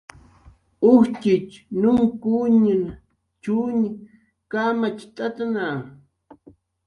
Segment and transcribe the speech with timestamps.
[0.91, 1.51] Ujtxitx
[1.81, 2.83] nunkuñn
[3.43, 3.77] chuñ
[4.51, 5.67] kamacht'atna